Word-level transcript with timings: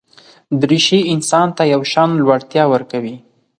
دریشي 0.61 0.99
انسان 1.13 1.47
ته 1.57 1.63
یو 1.73 1.81
شان 1.91 2.09
لوړتیا 2.19 2.63
ورکوي. 2.73 3.15